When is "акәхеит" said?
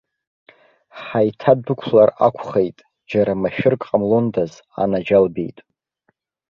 2.27-2.77